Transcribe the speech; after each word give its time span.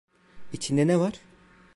İçinde 0.53 0.87
ne 0.87 0.99
var? 0.99 1.21